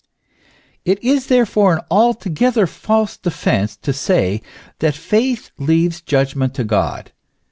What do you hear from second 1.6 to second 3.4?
an altogether false